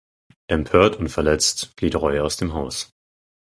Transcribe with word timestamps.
Empört 0.47 0.95
und 0.95 1.09
verletzt 1.09 1.73
flieht 1.77 1.95
Roy 1.95 2.21
aus 2.21 2.35
dem 2.35 2.53
Haus. 2.53 2.89